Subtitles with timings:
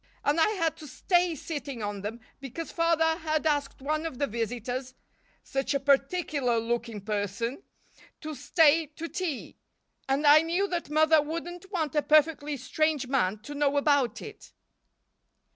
[0.25, 4.25] And I had to stay sitting on them because Father had asked one of the
[4.25, 4.95] visitors
[5.43, 7.61] such a particular looking person
[8.21, 9.57] to stay to tea;
[10.09, 14.53] and I knew that Mother wouldn't want a perfectly strange man to know about it."